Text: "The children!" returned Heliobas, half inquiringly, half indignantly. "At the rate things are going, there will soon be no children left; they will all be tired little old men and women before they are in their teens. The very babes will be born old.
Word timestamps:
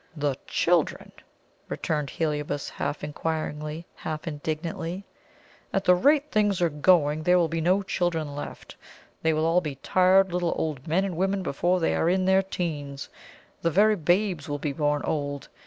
"The 0.15 0.35
children!" 0.47 1.11
returned 1.69 2.09
Heliobas, 2.09 2.69
half 2.69 3.03
inquiringly, 3.03 3.85
half 3.93 4.27
indignantly. 4.27 5.05
"At 5.71 5.83
the 5.83 5.93
rate 5.93 6.31
things 6.31 6.59
are 6.59 6.71
going, 6.71 7.21
there 7.21 7.37
will 7.37 7.45
soon 7.45 7.49
be 7.61 7.61
no 7.61 7.83
children 7.83 8.35
left; 8.35 8.77
they 9.21 9.31
will 9.31 9.45
all 9.45 9.61
be 9.61 9.75
tired 9.75 10.33
little 10.33 10.55
old 10.57 10.87
men 10.87 11.05
and 11.05 11.15
women 11.15 11.43
before 11.43 11.79
they 11.79 11.93
are 11.93 12.09
in 12.09 12.25
their 12.25 12.41
teens. 12.41 13.09
The 13.61 13.69
very 13.69 13.95
babes 13.95 14.49
will 14.49 14.57
be 14.57 14.73
born 14.73 15.03
old. 15.03 15.49